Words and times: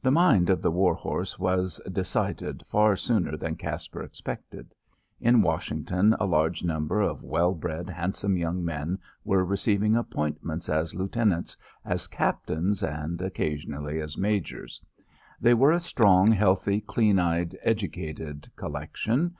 The 0.00 0.10
mind 0.10 0.48
of 0.48 0.62
the 0.62 0.70
war 0.70 0.94
horse 0.94 1.38
was 1.38 1.82
decided 1.92 2.62
far 2.64 2.96
sooner 2.96 3.36
than 3.36 3.56
Caspar 3.56 4.00
expected. 4.02 4.74
In 5.20 5.42
Washington 5.42 6.16
a 6.18 6.24
large 6.24 6.64
number 6.64 7.02
of 7.02 7.22
well 7.22 7.52
bred 7.54 7.90
handsome 7.90 8.38
young 8.38 8.64
men 8.64 8.98
were 9.26 9.44
receiving 9.44 9.96
appointments 9.96 10.70
as 10.70 10.94
Lieutenants, 10.94 11.58
as 11.84 12.06
Captains, 12.06 12.82
and 12.82 13.20
occasionally 13.20 14.00
as 14.00 14.16
Majors. 14.16 14.80
They 15.42 15.52
were 15.52 15.72
a 15.72 15.80
strong, 15.80 16.28
healthy, 16.32 16.80
clean 16.80 17.18
eyed 17.18 17.54
educated 17.62 18.48
collection. 18.56 19.36